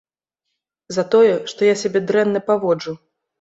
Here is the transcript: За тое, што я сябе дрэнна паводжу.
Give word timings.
За 0.97 1.03
тое, 1.15 1.35
што 1.51 1.69
я 1.69 1.75
сябе 1.83 2.03
дрэнна 2.09 2.43
паводжу. 2.49 2.97